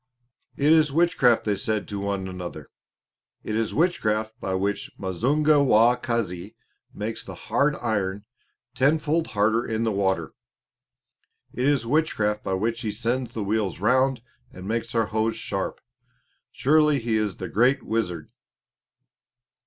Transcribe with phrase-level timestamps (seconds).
[0.57, 2.71] "It is witchcraft," they said to one another.
[3.43, 6.55] "It is witchcraft by which Mazunga wa Kazi
[6.91, 8.25] makes the hard iron
[8.73, 10.33] tenfold harder in the water.
[11.53, 15.79] It is witchcraft by which he sends the wheels round and makes our hoes sharp.
[16.51, 18.31] Surely he is the great wizard."